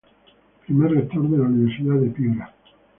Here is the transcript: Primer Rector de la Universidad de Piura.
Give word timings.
Primer 0.65 0.93
Rector 0.93 1.29
de 1.29 1.37
la 1.37 1.43
Universidad 1.43 1.93
de 1.97 2.07
Piura. 2.09 2.55